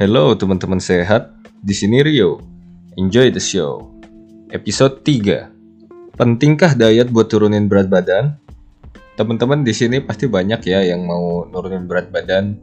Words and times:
Hello 0.00 0.32
teman-teman 0.32 0.80
sehat, 0.80 1.28
di 1.60 1.76
sini 1.76 2.00
Rio. 2.00 2.40
Enjoy 2.96 3.28
the 3.28 3.36
show. 3.36 4.00
Episode 4.48 5.04
3. 5.04 6.16
Pentingkah 6.16 6.72
diet 6.72 7.12
buat 7.12 7.28
turunin 7.28 7.68
berat 7.68 7.92
badan? 7.92 8.40
Teman-teman 9.20 9.60
di 9.60 9.76
sini 9.76 10.00
pasti 10.00 10.24
banyak 10.24 10.64
ya 10.64 10.80
yang 10.88 11.04
mau 11.04 11.44
nurunin 11.44 11.84
berat 11.84 12.08
badan. 12.08 12.56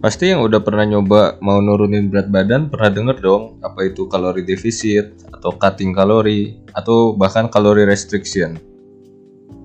Pasti 0.00 0.32
yang 0.32 0.40
udah 0.40 0.64
pernah 0.64 0.88
nyoba 0.88 1.36
mau 1.44 1.60
nurunin 1.60 2.08
berat 2.08 2.32
badan 2.32 2.72
pernah 2.72 2.96
denger 2.96 3.16
dong 3.20 3.60
apa 3.60 3.84
itu 3.84 4.08
kalori 4.08 4.40
defisit 4.40 5.20
atau 5.28 5.52
cutting 5.52 5.92
kalori 5.92 6.64
atau 6.72 7.12
bahkan 7.12 7.52
kalori 7.52 7.84
restriction. 7.84 8.56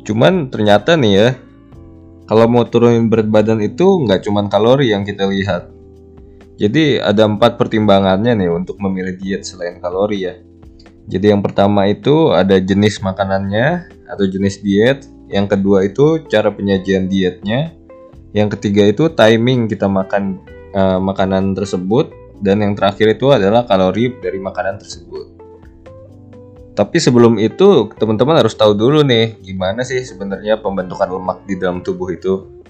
Cuman 0.04 0.52
ternyata 0.52 1.00
nih 1.00 1.14
ya, 1.16 1.28
kalau 2.28 2.44
mau 2.52 2.68
turunin 2.68 3.08
berat 3.08 3.32
badan 3.32 3.64
itu 3.64 4.04
nggak 4.04 4.28
cuma 4.28 4.44
kalori 4.52 4.92
yang 4.92 5.08
kita 5.08 5.24
lihat. 5.32 5.73
Jadi 6.64 6.96
ada 6.96 7.28
empat 7.28 7.60
pertimbangannya 7.60 8.40
nih 8.40 8.48
untuk 8.48 8.80
memilih 8.80 9.20
diet 9.20 9.44
selain 9.44 9.84
kalori 9.84 10.32
ya. 10.32 10.40
Jadi 11.12 11.36
yang 11.36 11.44
pertama 11.44 11.92
itu 11.92 12.32
ada 12.32 12.56
jenis 12.56 13.04
makanannya 13.04 13.92
atau 14.08 14.24
jenis 14.24 14.64
diet. 14.64 15.04
Yang 15.28 15.60
kedua 15.60 15.84
itu 15.84 16.24
cara 16.32 16.56
penyajian 16.56 17.12
dietnya. 17.12 17.76
Yang 18.32 18.56
ketiga 18.56 18.88
itu 18.88 19.12
timing 19.12 19.68
kita 19.68 19.92
makan 19.92 20.40
uh, 20.72 21.04
makanan 21.04 21.52
tersebut. 21.52 22.16
Dan 22.40 22.64
yang 22.64 22.80
terakhir 22.80 23.12
itu 23.20 23.28
adalah 23.36 23.68
kalori 23.68 24.16
dari 24.24 24.40
makanan 24.40 24.80
tersebut. 24.80 25.36
Tapi 26.80 26.98
sebelum 26.98 27.44
itu 27.44 27.92
teman-teman 28.00 28.40
harus 28.40 28.56
tahu 28.56 28.72
dulu 28.72 29.04
nih 29.04 29.38
gimana 29.44 29.84
sih 29.84 30.00
sebenarnya 30.02 30.64
pembentukan 30.64 31.12
lemak 31.12 31.44
di 31.44 31.60
dalam 31.60 31.84
tubuh 31.84 32.08
itu. 32.08 32.63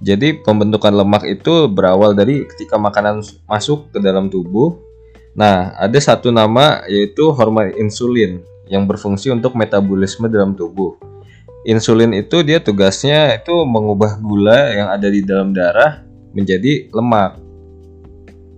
Jadi 0.00 0.40
pembentukan 0.40 0.96
lemak 0.96 1.28
itu 1.28 1.68
berawal 1.68 2.16
dari 2.16 2.48
ketika 2.48 2.80
makanan 2.80 3.20
masuk 3.44 3.92
ke 3.92 4.00
dalam 4.00 4.32
tubuh. 4.32 4.80
Nah, 5.36 5.76
ada 5.76 6.00
satu 6.00 6.32
nama 6.32 6.80
yaitu 6.88 7.28
hormon 7.36 7.68
insulin 7.76 8.40
yang 8.66 8.88
berfungsi 8.88 9.28
untuk 9.28 9.52
metabolisme 9.52 10.24
dalam 10.32 10.56
tubuh. 10.56 10.96
Insulin 11.68 12.16
itu 12.16 12.40
dia 12.40 12.56
tugasnya 12.56 13.36
itu 13.36 13.52
mengubah 13.68 14.16
gula 14.16 14.72
yang 14.72 14.88
ada 14.88 15.12
di 15.12 15.20
dalam 15.20 15.52
darah 15.52 16.00
menjadi 16.32 16.88
lemak. 16.88 17.36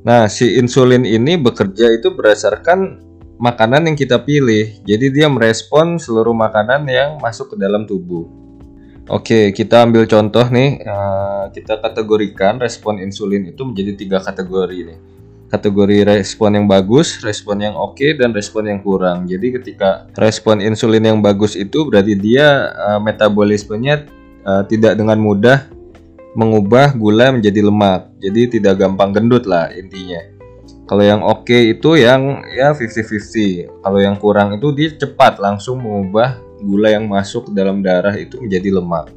Nah, 0.07 0.31
si 0.31 0.59
insulin 0.59 1.03
ini 1.03 1.35
bekerja 1.35 1.91
itu 1.91 2.15
berdasarkan 2.15 3.03
makanan 3.43 3.91
yang 3.91 3.97
kita 3.99 4.23
pilih. 4.23 4.71
Jadi 4.87 5.11
dia 5.11 5.27
merespon 5.27 5.99
seluruh 5.99 6.35
makanan 6.35 6.87
yang 6.87 7.19
masuk 7.19 7.55
ke 7.55 7.57
dalam 7.59 7.87
tubuh. 7.91 8.42
Oke, 9.13 9.53
kita 9.53 9.85
ambil 9.85 10.09
contoh 10.09 10.49
nih. 10.49 10.81
Uh, 10.89 11.53
kita 11.53 11.77
kategorikan 11.85 12.57
respon 12.57 12.97
insulin 12.97 13.45
itu 13.45 13.61
menjadi 13.61 13.93
tiga 13.93 14.19
kategori 14.25 14.89
nih. 14.89 14.99
Kategori 15.53 16.09
respon 16.17 16.57
yang 16.57 16.65
bagus, 16.65 17.21
respon 17.21 17.61
yang 17.61 17.77
oke, 17.77 18.01
okay, 18.01 18.17
dan 18.17 18.33
respon 18.33 18.73
yang 18.73 18.81
kurang. 18.81 19.29
Jadi 19.29 19.61
ketika 19.61 20.09
respon 20.17 20.65
insulin 20.65 21.05
yang 21.05 21.21
bagus 21.21 21.61
itu 21.61 21.85
berarti 21.85 22.17
dia 22.17 22.73
uh, 22.73 22.97
metabolismenya 23.05 24.09
uh, 24.49 24.65
tidak 24.65 24.97
dengan 24.97 25.21
mudah 25.21 25.69
mengubah 26.33 26.97
gula 26.97 27.37
menjadi 27.37 27.69
lemak. 27.69 28.09
Jadi 28.17 28.57
tidak 28.57 28.81
gampang 28.81 29.13
gendut 29.13 29.45
lah 29.45 29.69
intinya. 29.77 30.25
Kalau 30.89 31.05
yang 31.05 31.21
oke 31.21 31.45
okay 31.45 31.77
itu 31.77 32.01
yang 32.01 32.41
ya 32.57 32.73
50-50. 32.73 33.85
Kalau 33.85 33.99
yang 34.01 34.17
kurang 34.17 34.57
itu 34.57 34.73
dia 34.73 34.89
cepat 34.97 35.37
langsung 35.37 35.85
mengubah 35.85 36.41
gula 36.63 36.95
yang 36.95 37.11
masuk 37.11 37.51
dalam 37.51 37.83
darah 37.83 38.15
itu 38.15 38.39
menjadi 38.39 38.79
lemak. 38.81 39.11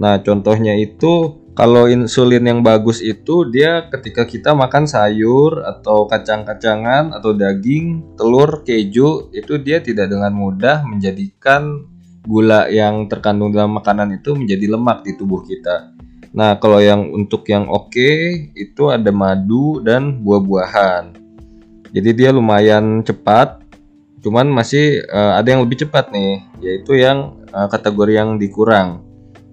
Nah, 0.00 0.18
contohnya 0.20 0.74
itu 0.74 1.40
kalau 1.54 1.90
insulin 1.90 2.46
yang 2.46 2.60
bagus 2.64 3.04
itu 3.04 3.44
dia 3.52 3.90
ketika 3.92 4.24
kita 4.24 4.56
makan 4.56 4.88
sayur 4.88 5.60
atau 5.60 6.08
kacang-kacangan 6.08 7.12
atau 7.12 7.36
daging, 7.36 8.16
telur, 8.16 8.64
keju 8.64 9.28
itu 9.34 9.60
dia 9.60 9.82
tidak 9.84 10.08
dengan 10.08 10.32
mudah 10.32 10.86
menjadikan 10.88 11.84
gula 12.24 12.68
yang 12.72 13.08
terkandung 13.12 13.52
dalam 13.52 13.76
makanan 13.76 14.16
itu 14.16 14.32
menjadi 14.32 14.72
lemak 14.72 15.04
di 15.04 15.12
tubuh 15.20 15.44
kita. 15.44 15.92
Nah, 16.30 16.56
kalau 16.62 16.78
yang 16.78 17.10
untuk 17.10 17.44
yang 17.50 17.66
oke 17.66 17.90
okay, 17.90 18.48
itu 18.54 18.88
ada 18.88 19.10
madu 19.10 19.82
dan 19.82 20.22
buah-buahan. 20.22 21.18
Jadi 21.90 22.10
dia 22.14 22.30
lumayan 22.30 23.02
cepat, 23.02 23.60
cuman 24.20 24.48
masih 24.48 25.04
uh, 25.08 25.36
ada 25.40 25.52
yang 25.52 25.64
lebih 25.64 25.84
cepat 25.84 26.12
nih, 26.12 26.44
yaitu 26.60 26.96
yang 26.96 27.40
uh, 27.52 27.68
kategori 27.68 28.12
yang 28.16 28.36
dikurang. 28.36 29.04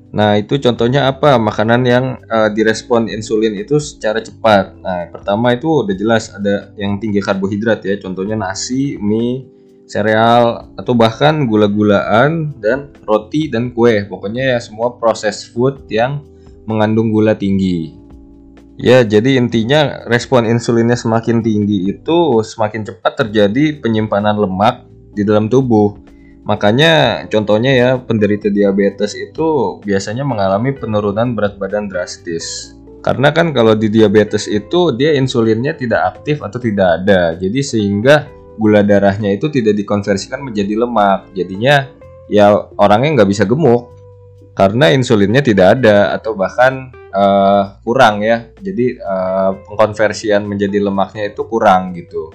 Nah, 0.07 0.39
itu 0.39 0.55
contohnya 0.57 1.11
apa? 1.11 1.35
Makanan 1.35 1.81
yang 1.83 2.05
uh, 2.31 2.47
direspon 2.47 3.11
insulin 3.11 3.59
itu 3.59 3.75
secara 3.79 4.23
cepat. 4.23 4.79
Nah, 4.79 5.11
pertama 5.11 5.51
itu 5.51 5.67
udah 5.83 5.95
jelas 5.95 6.31
ada 6.31 6.71
yang 6.79 6.95
tinggi 6.95 7.19
karbohidrat 7.19 7.83
ya, 7.83 7.99
contohnya 7.99 8.39
nasi, 8.39 8.95
mie, 8.97 9.45
sereal 9.87 10.71
atau 10.79 10.93
bahkan 10.95 11.47
gula-gulaan 11.47 12.55
dan 12.59 12.95
roti 13.03 13.51
dan 13.51 13.75
kue. 13.75 14.07
Pokoknya 14.07 14.55
ya 14.55 14.59
semua 14.63 14.95
proses 14.95 15.43
food 15.43 15.87
yang 15.91 16.23
mengandung 16.63 17.11
gula 17.11 17.35
tinggi. 17.35 18.06
Ya, 18.77 19.01
jadi 19.01 19.41
intinya 19.41 20.05
respon 20.05 20.45
insulinnya 20.45 20.93
semakin 20.93 21.41
tinggi 21.41 21.97
itu 21.97 22.45
semakin 22.45 22.85
cepat 22.85 23.25
terjadi 23.25 23.81
penyimpanan 23.81 24.37
lemak 24.37 24.85
di 25.17 25.25
dalam 25.25 25.49
tubuh. 25.49 25.97
Makanya 26.45 27.25
contohnya 27.27 27.73
ya 27.73 27.89
penderita 27.97 28.53
diabetes 28.53 29.17
itu 29.17 29.81
biasanya 29.81 30.21
mengalami 30.21 30.77
penurunan 30.77 31.33
berat 31.33 31.57
badan 31.57 31.89
drastis. 31.89 32.77
Karena 33.01 33.33
kan 33.33 33.49
kalau 33.49 33.73
di 33.73 33.89
diabetes 33.89 34.45
itu 34.45 34.93
dia 34.93 35.17
insulinnya 35.17 35.73
tidak 35.73 36.13
aktif 36.13 36.45
atau 36.45 36.61
tidak 36.61 37.01
ada. 37.01 37.33
Jadi 37.33 37.59
sehingga 37.65 38.29
gula 38.61 38.85
darahnya 38.85 39.33
itu 39.33 39.49
tidak 39.49 39.73
dikonversikan 39.73 40.45
menjadi 40.45 40.85
lemak. 40.85 41.33
Jadinya 41.33 41.89
ya 42.29 42.53
orangnya 42.77 43.21
nggak 43.21 43.29
bisa 43.33 43.43
gemuk 43.49 43.89
karena 44.53 44.93
insulinnya 44.93 45.41
tidak 45.41 45.81
ada 45.81 46.13
atau 46.13 46.37
bahkan 46.37 46.93
uh, 47.17 47.81
kurang 47.81 48.21
ya. 48.21 48.53
Jadi 48.61 49.01
uh, 49.01 49.57
pengkonversian 49.65 50.45
menjadi 50.45 50.77
lemaknya 50.77 51.33
itu 51.33 51.41
kurang 51.49 51.97
gitu. 51.97 52.29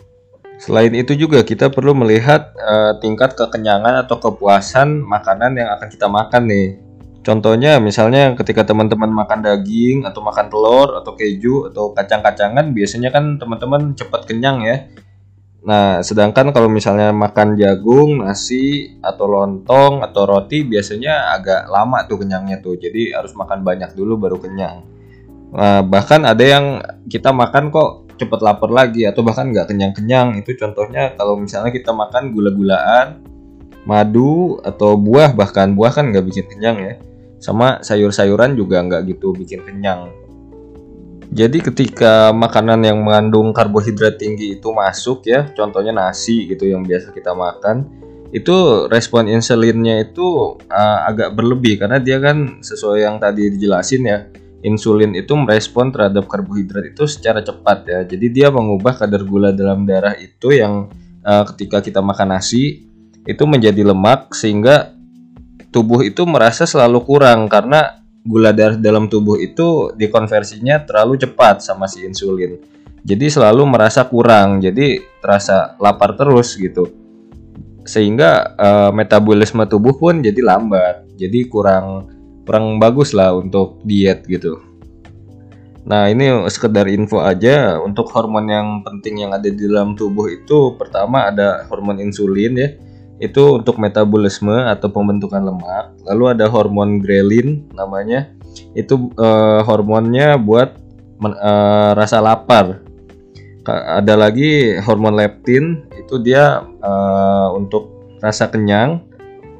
Selain 0.58 0.94
itu 0.94 1.14
juga 1.18 1.42
kita 1.42 1.70
perlu 1.70 1.94
melihat 1.94 2.54
uh, 2.58 2.98
tingkat 3.02 3.34
kekenyangan 3.34 4.06
atau 4.06 4.18
kepuasan 4.18 5.02
makanan 5.02 5.58
yang 5.58 5.70
akan 5.74 5.88
kita 5.90 6.06
makan 6.06 6.42
nih. 6.50 6.68
Contohnya 7.22 7.78
misalnya 7.78 8.34
ketika 8.34 8.66
teman-teman 8.66 9.10
makan 9.10 9.46
daging 9.46 10.02
atau 10.02 10.26
makan 10.26 10.50
telur 10.50 10.98
atau 10.98 11.14
keju 11.14 11.70
atau 11.70 11.94
kacang-kacangan 11.94 12.74
biasanya 12.74 13.14
kan 13.14 13.38
teman-teman 13.38 13.94
cepat 13.94 14.26
kenyang 14.26 14.66
ya. 14.66 14.90
Nah, 15.62 16.02
sedangkan 16.02 16.50
kalau 16.50 16.66
misalnya 16.66 17.14
makan 17.14 17.54
jagung, 17.54 18.18
nasi, 18.26 18.98
atau 18.98 19.30
lontong, 19.30 20.02
atau 20.02 20.26
roti 20.26 20.66
biasanya 20.66 21.38
agak 21.38 21.70
lama 21.70 22.02
tuh 22.10 22.26
kenyangnya 22.26 22.58
tuh. 22.58 22.74
Jadi 22.74 23.14
harus 23.14 23.30
makan 23.38 23.62
banyak 23.62 23.94
dulu 23.94 24.18
baru 24.18 24.42
kenyang. 24.42 24.82
Nah, 25.54 25.86
bahkan 25.86 26.26
ada 26.26 26.42
yang 26.42 26.82
kita 27.06 27.30
makan 27.30 27.70
kok 27.70 28.10
cepet 28.18 28.40
lapar 28.42 28.74
lagi 28.74 29.06
atau 29.06 29.22
bahkan 29.22 29.54
nggak 29.54 29.70
kenyang-kenyang. 29.70 30.42
Itu 30.42 30.58
contohnya 30.58 31.14
kalau 31.14 31.38
misalnya 31.38 31.70
kita 31.70 31.94
makan 31.94 32.34
gula-gulaan, 32.34 33.22
madu, 33.86 34.58
atau 34.66 34.98
buah 34.98 35.30
bahkan 35.30 35.78
buah 35.78 35.94
kan 35.94 36.10
nggak 36.10 36.26
bikin 36.26 36.46
kenyang 36.50 36.78
ya. 36.82 36.94
Sama 37.38 37.82
sayur-sayuran 37.86 38.58
juga 38.58 38.82
nggak 38.82 39.14
gitu 39.14 39.30
bikin 39.34 39.62
kenyang. 39.62 40.10
Jadi 41.32 41.64
ketika 41.64 42.28
makanan 42.28 42.84
yang 42.84 43.00
mengandung 43.00 43.56
karbohidrat 43.56 44.20
tinggi 44.20 44.60
itu 44.60 44.68
masuk 44.68 45.24
ya, 45.24 45.48
contohnya 45.56 45.88
nasi 45.88 46.44
gitu 46.44 46.68
yang 46.68 46.84
biasa 46.84 47.08
kita 47.08 47.32
makan, 47.32 47.88
itu 48.36 48.84
respon 48.92 49.32
insulinnya 49.32 50.04
itu 50.04 50.60
uh, 50.68 50.98
agak 51.08 51.32
berlebih 51.32 51.80
karena 51.80 51.96
dia 51.96 52.20
kan 52.20 52.60
sesuai 52.60 53.08
yang 53.08 53.16
tadi 53.16 53.48
dijelasin 53.48 54.02
ya, 54.04 54.18
insulin 54.60 55.16
itu 55.16 55.32
merespon 55.32 55.88
terhadap 55.88 56.28
karbohidrat 56.28 56.92
itu 56.92 57.08
secara 57.08 57.40
cepat 57.40 57.78
ya. 57.88 58.00
Jadi 58.04 58.26
dia 58.28 58.52
mengubah 58.52 59.00
kadar 59.00 59.24
gula 59.24 59.56
dalam 59.56 59.88
darah 59.88 60.12
itu 60.20 60.52
yang 60.52 60.92
uh, 61.24 61.48
ketika 61.48 61.80
kita 61.80 62.04
makan 62.04 62.36
nasi 62.36 62.92
itu 63.24 63.44
menjadi 63.48 63.88
lemak 63.88 64.36
sehingga 64.36 64.92
tubuh 65.72 66.04
itu 66.04 66.28
merasa 66.28 66.68
selalu 66.68 67.08
kurang 67.08 67.48
karena 67.48 68.01
gula 68.22 68.54
darah 68.54 68.78
dalam 68.78 69.10
tubuh 69.10 69.38
itu 69.38 69.90
dikonversinya 69.98 70.86
terlalu 70.86 71.18
cepat 71.18 71.62
sama 71.62 71.90
si 71.90 72.06
insulin. 72.06 72.58
Jadi 73.02 73.26
selalu 73.26 73.66
merasa 73.66 74.06
kurang, 74.06 74.62
jadi 74.62 75.02
terasa 75.18 75.74
lapar 75.82 76.14
terus 76.14 76.54
gitu. 76.54 76.86
Sehingga 77.82 78.54
uh, 78.54 78.90
metabolisme 78.94 79.66
tubuh 79.66 79.98
pun 79.98 80.22
jadi 80.22 80.38
lambat. 80.38 81.02
Jadi 81.18 81.50
kurang 81.50 82.06
kurang 82.46 82.78
bagus 82.78 83.10
lah 83.10 83.34
untuk 83.34 83.82
diet 83.82 84.22
gitu. 84.30 84.62
Nah, 85.82 86.06
ini 86.06 86.30
sekedar 86.46 86.86
info 86.86 87.18
aja 87.18 87.82
untuk 87.82 88.06
hormon 88.14 88.46
yang 88.46 88.68
penting 88.86 89.26
yang 89.26 89.34
ada 89.34 89.50
di 89.50 89.66
dalam 89.66 89.98
tubuh 89.98 90.30
itu 90.30 90.78
pertama 90.78 91.26
ada 91.26 91.66
hormon 91.66 91.98
insulin 91.98 92.54
ya 92.54 92.70
itu 93.22 93.62
untuk 93.62 93.78
metabolisme 93.78 94.66
atau 94.66 94.90
pembentukan 94.90 95.38
lemak. 95.38 95.94
Lalu 96.10 96.34
ada 96.34 96.50
hormon 96.50 96.98
grelin 96.98 97.62
namanya. 97.70 98.26
Itu 98.74 99.14
uh, 99.14 99.62
hormonnya 99.62 100.34
buat 100.42 100.74
men, 101.22 101.38
uh, 101.38 101.94
rasa 101.94 102.18
lapar. 102.18 102.82
Ada 103.70 104.18
lagi 104.18 104.74
hormon 104.82 105.14
leptin 105.14 105.86
itu 105.94 106.18
dia 106.18 106.66
uh, 106.82 107.54
untuk 107.54 108.18
rasa 108.18 108.50
kenyang. 108.50 109.06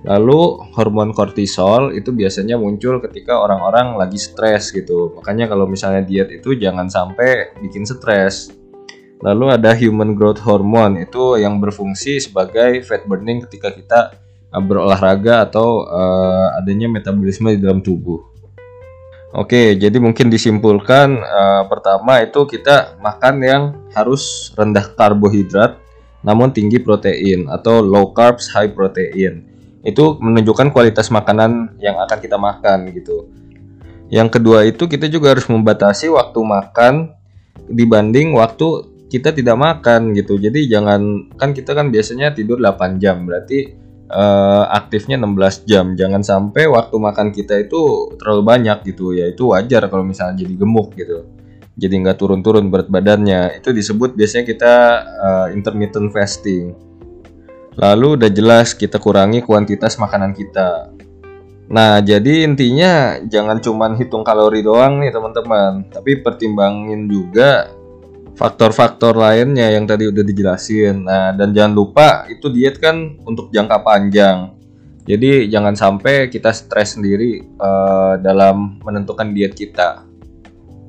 Lalu 0.03 0.59
hormon 0.75 1.15
kortisol 1.15 1.95
itu 1.95 2.11
biasanya 2.11 2.59
muncul 2.59 2.99
ketika 2.99 3.39
orang-orang 3.39 3.95
lagi 3.95 4.19
stres 4.19 4.75
gitu. 4.75 5.15
Makanya 5.15 5.47
kalau 5.47 5.71
misalnya 5.71 6.03
diet 6.03 6.35
itu 6.35 6.59
jangan 6.59 6.91
sampai 6.91 7.55
bikin 7.63 7.87
stres. 7.87 8.51
Lalu 9.23 9.55
ada 9.55 9.71
human 9.79 10.19
growth 10.19 10.43
hormone 10.43 11.07
itu 11.07 11.39
yang 11.39 11.63
berfungsi 11.63 12.19
sebagai 12.19 12.83
fat 12.83 13.07
burning 13.07 13.47
ketika 13.47 13.71
kita 13.71 14.01
uh, 14.51 14.59
berolahraga 14.59 15.47
atau 15.47 15.87
uh, 15.87 16.59
adanya 16.59 16.91
metabolisme 16.91 17.55
di 17.55 17.63
dalam 17.63 17.79
tubuh. 17.79 18.19
Oke, 19.33 19.79
jadi 19.79 19.97
mungkin 19.97 20.29
disimpulkan 20.29 21.23
uh, 21.23 21.65
pertama 21.71 22.21
itu 22.21 22.45
kita 22.45 23.01
makan 23.01 23.35
yang 23.41 23.63
harus 23.97 24.53
rendah 24.59 24.93
karbohidrat 24.93 25.81
namun 26.23 26.55
tinggi 26.55 26.79
protein 26.79 27.51
atau 27.51 27.83
low 27.83 28.11
carbs 28.15 28.51
high 28.51 28.71
protein. 28.71 29.47
Itu 29.83 30.19
menunjukkan 30.19 30.71
kualitas 30.71 31.11
makanan 31.11 31.79
yang 31.83 31.99
akan 31.99 32.19
kita 32.23 32.39
makan 32.39 32.91
gitu. 32.95 33.27
Yang 34.13 34.29
kedua 34.39 34.69
itu 34.69 34.87
kita 34.87 35.09
juga 35.09 35.35
harus 35.35 35.49
membatasi 35.49 36.13
waktu 36.13 36.39
makan 36.39 37.17
dibanding 37.73 38.37
waktu 38.37 38.92
kita 39.13 39.37
tidak 39.37 39.61
makan 39.61 40.17
gitu. 40.17 40.41
Jadi 40.41 40.73
jangan 40.73 41.29
kan 41.37 41.53
kita 41.53 41.77
kan 41.77 41.93
biasanya 41.93 42.33
tidur 42.33 42.57
8 42.57 42.97
jam 42.97 43.29
berarti 43.29 43.77
uh, 44.09 44.65
aktifnya 44.73 45.21
16 45.21 45.69
jam. 45.69 45.93
Jangan 45.93 46.25
sampai 46.25 46.65
waktu 46.73 46.97
makan 46.97 47.29
kita 47.29 47.61
itu 47.61 48.17
terlalu 48.17 48.43
banyak 48.49 48.89
gitu 48.89 49.13
ya. 49.13 49.29
Itu 49.29 49.53
wajar 49.53 49.85
kalau 49.93 50.09
misalnya 50.09 50.41
jadi 50.41 50.55
gemuk 50.57 50.97
gitu. 50.97 51.29
Jadi 51.77 51.95
nggak 52.01 52.17
turun-turun 52.17 52.73
berat 52.73 52.89
badannya. 52.89 53.61
Itu 53.61 53.77
disebut 53.77 54.17
biasanya 54.17 54.45
kita 54.49 54.75
uh, 55.05 55.47
intermittent 55.53 56.09
fasting. 56.09 56.73
Lalu 57.77 58.17
udah 58.17 58.31
jelas 58.33 58.73
kita 58.73 58.97
kurangi 58.97 59.45
kuantitas 59.45 60.01
makanan 60.01 60.33
kita. 60.33 60.93
Nah, 61.73 62.05
jadi 62.05 62.45
intinya 62.45 63.17
jangan 63.25 63.57
cuman 63.57 63.97
hitung 63.97 64.21
kalori 64.21 64.61
doang 64.61 65.01
nih 65.01 65.09
teman-teman, 65.09 65.89
tapi 65.89 66.21
pertimbangin 66.21 67.09
juga 67.09 67.73
faktor-faktor 68.37 69.15
lainnya 69.15 69.69
yang 69.73 69.85
tadi 69.85 70.09
udah 70.09 70.25
dijelasin. 70.25 71.05
Nah, 71.05 71.37
dan 71.37 71.53
jangan 71.53 71.73
lupa 71.77 72.25
itu 72.29 72.49
diet 72.49 72.81
kan 72.81 73.21
untuk 73.29 73.53
jangka 73.53 73.85
panjang. 73.85 74.57
Jadi 75.03 75.51
jangan 75.51 75.75
sampai 75.75 76.31
kita 76.31 76.55
stres 76.55 76.95
sendiri 76.95 77.43
uh, 77.59 78.15
dalam 78.23 78.79
menentukan 78.87 79.35
diet 79.35 79.59
kita. 79.59 80.07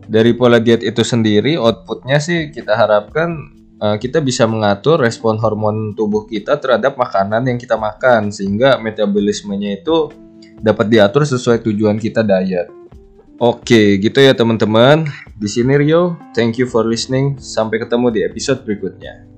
Dari 0.06 0.38
pola 0.38 0.62
diet 0.62 0.86
itu 0.86 1.01
sendiri, 1.01 1.57
outputnya 1.57 2.22
sih 2.22 2.54
kita 2.54 2.78
harapkan 2.78 3.34
uh, 3.81 3.98
kita 3.98 4.22
bisa 4.22 4.45
mengatur 4.45 5.01
respon 5.01 5.42
hormon 5.42 5.98
tubuh 5.98 6.30
kita 6.30 6.62
terhadap 6.62 6.94
makanan 6.94 7.50
yang 7.50 7.57
kita 7.57 7.74
makan 7.74 8.30
sehingga 8.30 8.78
metabolismenya 8.78 9.81
itu 9.81 10.13
dapat 10.62 10.94
diatur 10.94 11.25
sesuai 11.25 11.66
tujuan 11.66 11.98
kita 11.98 12.22
diet. 12.22 12.69
Oke, 13.41 13.97
gitu 13.97 14.21
ya 14.21 14.38
teman-teman. 14.38 15.09
Di 15.33 15.50
sini 15.50 15.74
Rio, 15.74 16.21
thank 16.38 16.62
you 16.62 16.69
for 16.69 16.85
listening. 16.85 17.41
Sampai 17.41 17.81
ketemu 17.81 18.13
di 18.13 18.21
episode 18.21 18.62
berikutnya. 18.62 19.32